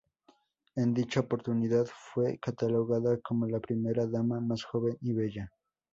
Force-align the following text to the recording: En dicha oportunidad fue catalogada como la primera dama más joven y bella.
En 0.77 0.95
dicha 0.95 1.19
oportunidad 1.19 1.85
fue 1.85 2.39
catalogada 2.39 3.19
como 3.19 3.45
la 3.45 3.59
primera 3.59 4.07
dama 4.07 4.39
más 4.41 4.63
joven 4.63 4.97
y 4.99 5.13
bella. 5.13 5.51